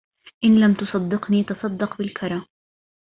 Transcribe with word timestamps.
إن 0.43 0.59
لم 0.59 0.73
تصدقني 0.73 1.43
تصدق 1.43 1.97
بالكرى 1.97 2.45